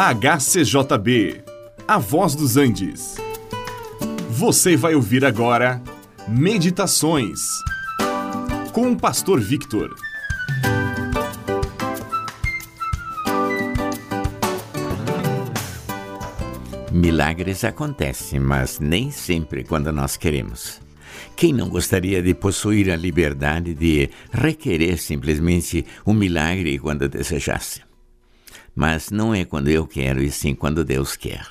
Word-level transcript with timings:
HCJB, 0.00 1.42
A 1.88 1.98
Voz 1.98 2.36
dos 2.36 2.56
Andes. 2.56 3.16
Você 4.30 4.76
vai 4.76 4.94
ouvir 4.94 5.24
agora 5.24 5.82
Meditações 6.28 7.40
com 8.72 8.92
o 8.92 8.96
Pastor 8.96 9.40
Victor. 9.40 9.92
Milagres 16.92 17.64
acontecem, 17.64 18.38
mas 18.38 18.78
nem 18.78 19.10
sempre 19.10 19.64
quando 19.64 19.90
nós 19.90 20.16
queremos. 20.16 20.80
Quem 21.34 21.52
não 21.52 21.68
gostaria 21.68 22.22
de 22.22 22.34
possuir 22.34 22.88
a 22.92 22.94
liberdade 22.94 23.74
de 23.74 24.08
requerer 24.30 24.96
simplesmente 24.96 25.84
um 26.06 26.14
milagre 26.14 26.78
quando 26.78 27.08
desejasse? 27.08 27.87
Mas 28.80 29.10
não 29.10 29.34
é 29.34 29.44
quando 29.44 29.66
eu 29.66 29.88
quero, 29.88 30.22
e 30.22 30.30
sim 30.30 30.54
quando 30.54 30.84
Deus 30.84 31.16
quer. 31.16 31.44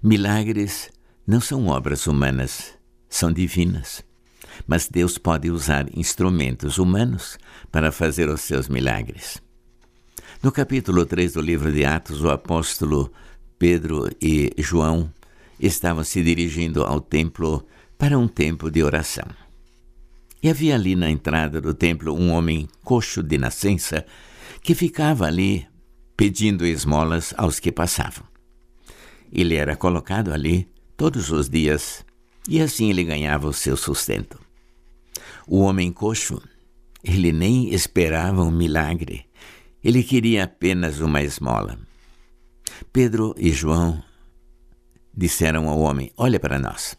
Milagres 0.00 0.88
não 1.26 1.40
são 1.40 1.66
obras 1.66 2.06
humanas, 2.06 2.72
são 3.08 3.32
divinas. 3.32 4.04
Mas 4.64 4.86
Deus 4.86 5.18
pode 5.18 5.50
usar 5.50 5.88
instrumentos 5.92 6.78
humanos 6.78 7.36
para 7.72 7.90
fazer 7.90 8.28
os 8.28 8.42
seus 8.42 8.68
milagres. 8.68 9.42
No 10.40 10.52
capítulo 10.52 11.04
3 11.04 11.32
do 11.32 11.40
livro 11.40 11.72
de 11.72 11.84
Atos, 11.84 12.22
o 12.22 12.30
apóstolo 12.30 13.12
Pedro 13.58 14.08
e 14.22 14.54
João 14.56 15.12
estavam 15.58 16.04
se 16.04 16.22
dirigindo 16.22 16.84
ao 16.84 17.00
templo 17.00 17.66
para 17.98 18.16
um 18.16 18.28
tempo 18.28 18.70
de 18.70 18.84
oração. 18.84 19.26
E 20.40 20.48
havia 20.48 20.76
ali 20.76 20.94
na 20.94 21.10
entrada 21.10 21.60
do 21.60 21.74
templo 21.74 22.14
um 22.14 22.30
homem 22.30 22.68
coxo 22.84 23.20
de 23.20 23.36
nascença 23.36 24.06
que 24.62 24.76
ficava 24.76 25.26
ali 25.26 25.66
pedindo 26.20 26.66
esmolas 26.66 27.32
aos 27.38 27.58
que 27.58 27.72
passavam. 27.72 28.24
Ele 29.32 29.54
era 29.54 29.74
colocado 29.74 30.34
ali 30.34 30.68
todos 30.94 31.30
os 31.30 31.48
dias 31.48 32.04
e 32.46 32.60
assim 32.60 32.90
ele 32.90 33.04
ganhava 33.04 33.48
o 33.48 33.54
seu 33.54 33.74
sustento. 33.74 34.38
O 35.46 35.60
homem 35.60 35.90
coxo, 35.90 36.38
ele 37.02 37.32
nem 37.32 37.72
esperava 37.72 38.42
um 38.42 38.50
milagre, 38.50 39.24
ele 39.82 40.02
queria 40.02 40.44
apenas 40.44 41.00
uma 41.00 41.22
esmola. 41.22 41.78
Pedro 42.92 43.34
e 43.38 43.50
João 43.50 44.04
disseram 45.16 45.70
ao 45.70 45.78
homem: 45.78 46.12
Olha 46.18 46.38
para 46.38 46.58
nós. 46.58 46.98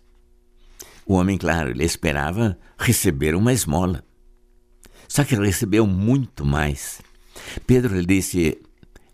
O 1.05 1.13
homem, 1.13 1.37
claro, 1.37 1.69
ele 1.69 1.85
esperava 1.85 2.57
receber 2.75 3.35
uma 3.35 3.53
esmola. 3.53 4.03
Só 5.07 5.23
que 5.23 5.35
recebeu 5.35 5.85
muito 5.85 6.43
mais. 6.43 7.03
Pedro 7.67 7.95
lhe 7.95 8.05
disse: 8.07 8.59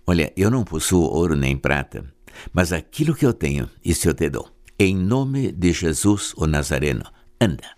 Olha, 0.10 0.32
eu 0.38 0.50
não 0.50 0.64
possuo 0.64 1.02
ouro 1.04 1.36
nem 1.36 1.58
prata, 1.58 2.06
mas 2.54 2.72
aquilo 2.72 3.14
que 3.14 3.26
eu 3.26 3.34
tenho, 3.34 3.70
isso 3.84 4.08
eu 4.08 4.14
te 4.14 4.30
dou. 4.30 4.50
Em 4.80 4.96
nome 4.96 5.52
de 5.52 5.74
Jesus 5.74 6.34
o 6.38 6.48
Nazareno, 6.48 7.04
anda. 7.42 7.76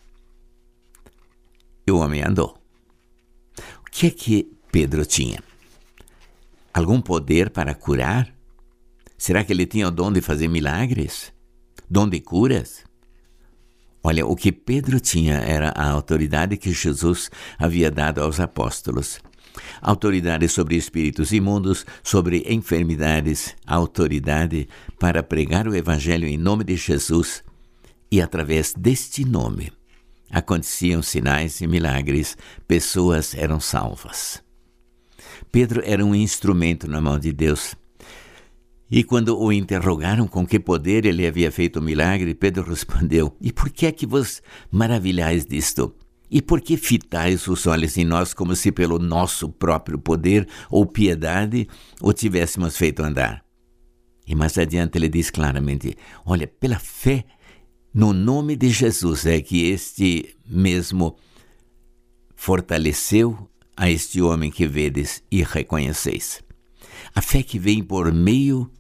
E 1.88 1.92
o 1.92 1.98
homem 1.98 2.22
andou. 2.24 2.56
O 3.80 3.90
que 3.92 4.06
é 4.06 4.12
que 4.12 4.52
Pedro 4.72 5.08
tinha? 5.08 5.44
Algum 6.72 7.02
poder 7.02 7.50
para 7.50 7.74
curar? 7.74 8.32
Será 9.18 9.44
que 9.44 9.52
ele 9.52 9.66
tinha 9.66 9.88
o 9.88 9.92
dom 9.92 10.12
de 10.12 10.22
fazer 10.22 10.48
milagres? 10.48 11.34
Dom 11.90 12.08
de 12.08 12.20
curas? 12.20 12.84
Olha, 14.04 14.24
o 14.24 14.36
que 14.36 14.52
Pedro 14.52 15.00
tinha 15.00 15.38
era 15.40 15.70
a 15.70 15.90
autoridade 15.90 16.58
que 16.58 16.72
Jesus 16.72 17.32
havia 17.58 17.90
dado 17.90 18.22
aos 18.22 18.40
apóstolos 18.40 19.20
autoridade 19.82 20.48
sobre 20.48 20.76
espíritos 20.76 21.32
imundos, 21.32 21.86
sobre 22.04 22.44
enfermidades, 22.48 23.56
autoridade 23.66 24.68
para 25.00 25.24
pregar 25.24 25.68
o 25.68 25.76
Evangelho 25.76 26.28
em 26.28 26.38
nome 26.38 26.64
de 26.64 26.76
Jesus. 26.76 27.44
E 28.12 28.22
através 28.22 28.74
deste 28.74 29.26
nome 29.26 29.72
aconteciam 30.32 31.02
sinais 31.02 31.60
e 31.62 31.68
milagres, 31.68 32.38
pessoas 32.68 33.34
eram 33.36 33.60
salvas. 33.60 34.42
Pedro 35.52 35.82
era 35.84 36.06
um 36.06 36.14
instrumento 36.14 36.88
na 36.88 37.02
mão 37.02 37.18
de 37.18 37.32
Deus. 37.32 37.76
E 38.92 39.04
quando 39.04 39.40
o 39.40 39.54
interrogaram 39.54 40.28
com 40.28 40.46
que 40.46 40.60
poder 40.60 41.06
ele 41.06 41.26
havia 41.28 41.52
feito 41.52 41.80
o 41.80 41.82
milagre, 41.82 42.34
Pedro 42.34 42.64
respondeu: 42.64 43.36
E 43.40 43.52
por 43.52 43.70
que 43.70 43.86
é 43.86 43.92
que 43.92 44.06
vos 44.06 44.42
maravilhais 44.72 45.46
disto? 45.46 45.94
E 46.32 46.42
por 46.42 46.62
que 46.62 46.78
fitais 46.78 47.48
os 47.48 47.66
olhos 47.66 47.98
em 47.98 48.06
nós 48.06 48.34
como 48.34 48.56
se 48.56 48.72
pelo 48.72 49.00
nosso 49.00 49.50
próprio 49.50 49.98
poder 49.98 50.48
ou 50.70 50.86
piedade 50.86 51.68
o 52.02 52.14
tivéssemos 52.14 52.78
feito 52.78 53.02
andar? 53.02 53.44
E 54.28 54.36
mais 54.36 54.58
adiante 54.58 54.98
ele 54.98 55.10
diz 55.10 55.32
claramente: 55.32 55.98
Olha, 56.24 56.48
pela 56.48 56.78
fé 56.78 57.26
no 57.94 58.14
nome 58.14 58.56
de 58.56 58.70
Jesus 58.70 59.26
é 59.26 59.42
que 59.42 59.70
este 59.70 60.36
mesmo 60.46 61.18
fortaleceu 62.36 63.50
a 63.76 63.90
este 63.90 64.22
homem 64.22 64.52
que 64.52 64.68
vedes 64.68 65.24
e 65.32 65.42
reconheceis. 65.42 66.44
A 67.16 67.22
fé 67.22 67.42
que 67.42 67.58
vem 67.58 67.82
por 67.84 68.14
meio 68.14 68.72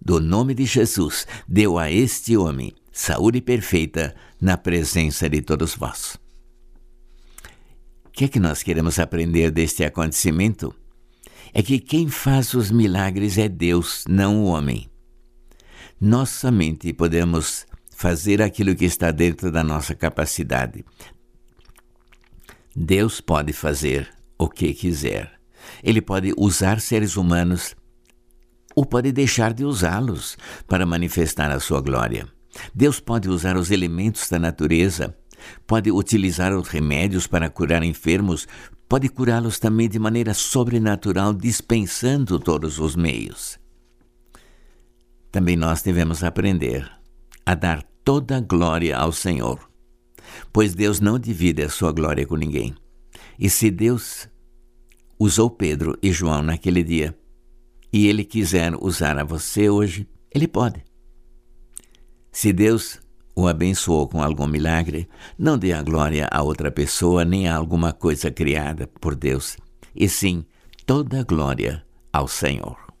do 0.00 0.20
nome 0.20 0.52
de 0.52 0.66
Jesus 0.66 1.26
deu 1.48 1.78
a 1.78 1.90
este 1.90 2.36
homem 2.36 2.74
saúde 2.92 3.40
perfeita 3.40 4.14
na 4.40 4.58
presença 4.58 5.28
de 5.30 5.40
todos 5.40 5.74
vós. 5.74 6.21
Que 8.12 8.26
é 8.26 8.28
que 8.28 8.38
nós 8.38 8.62
queremos 8.62 8.98
aprender 8.98 9.50
deste 9.50 9.84
acontecimento? 9.84 10.74
É 11.54 11.62
que 11.62 11.78
quem 11.78 12.08
faz 12.08 12.52
os 12.54 12.70
milagres 12.70 13.38
é 13.38 13.48
Deus, 13.48 14.04
não 14.08 14.42
o 14.42 14.46
homem. 14.46 14.90
Nós 16.00 16.28
somente 16.28 16.92
podemos 16.92 17.66
fazer 17.90 18.42
aquilo 18.42 18.74
que 18.74 18.84
está 18.84 19.10
dentro 19.10 19.50
da 19.50 19.64
nossa 19.64 19.94
capacidade. 19.94 20.84
Deus 22.74 23.20
pode 23.20 23.52
fazer 23.52 24.10
o 24.38 24.48
que 24.48 24.74
quiser. 24.74 25.32
Ele 25.82 26.02
pode 26.02 26.34
usar 26.36 26.80
seres 26.80 27.16
humanos 27.16 27.74
ou 28.74 28.84
pode 28.84 29.12
deixar 29.12 29.52
de 29.52 29.64
usá-los 29.64 30.36
para 30.66 30.84
manifestar 30.86 31.50
a 31.50 31.60
sua 31.60 31.80
glória. 31.80 32.26
Deus 32.74 33.00
pode 33.00 33.28
usar 33.28 33.56
os 33.56 33.70
elementos 33.70 34.28
da 34.28 34.38
natureza 34.38 35.14
pode 35.66 35.90
utilizar 35.90 36.54
os 36.54 36.68
remédios 36.68 37.26
para 37.26 37.50
curar 37.50 37.82
enfermos, 37.82 38.46
pode 38.88 39.08
curá-los 39.08 39.58
também 39.58 39.88
de 39.88 39.98
maneira 39.98 40.34
sobrenatural, 40.34 41.32
dispensando 41.32 42.38
todos 42.38 42.78
os 42.78 42.94
meios. 42.94 43.58
Também 45.30 45.56
nós 45.56 45.82
devemos 45.82 46.22
aprender 46.22 46.90
a 47.44 47.54
dar 47.54 47.82
toda 48.04 48.36
a 48.36 48.40
glória 48.40 48.96
ao 48.96 49.12
Senhor, 49.12 49.58
pois 50.52 50.74
Deus 50.74 51.00
não 51.00 51.18
divide 51.18 51.62
a 51.62 51.68
sua 51.68 51.92
glória 51.92 52.26
com 52.26 52.36
ninguém. 52.36 52.74
E 53.38 53.48
se 53.48 53.70
Deus 53.70 54.28
usou 55.18 55.48
Pedro 55.50 55.98
e 56.02 56.12
João 56.12 56.42
naquele 56.42 56.82
dia, 56.82 57.16
e 57.92 58.06
Ele 58.06 58.24
quiser 58.24 58.74
usar 58.76 59.18
a 59.18 59.24
você 59.24 59.68
hoje, 59.68 60.06
Ele 60.34 60.48
pode. 60.48 60.82
Se 62.30 62.52
Deus 62.52 63.01
o 63.34 63.48
abençoou 63.48 64.06
com 64.08 64.22
algum 64.22 64.46
milagre, 64.46 65.08
não 65.38 65.56
dê 65.56 65.72
a 65.72 65.82
glória 65.82 66.28
a 66.30 66.42
outra 66.42 66.70
pessoa 66.70 67.24
nem 67.24 67.48
a 67.48 67.56
alguma 67.56 67.92
coisa 67.92 68.30
criada 68.30 68.86
por 69.00 69.14
Deus, 69.14 69.56
e 69.94 70.08
sim 70.08 70.44
toda 70.84 71.20
a 71.20 71.24
glória 71.24 71.82
ao 72.12 72.28
Senhor. 72.28 72.91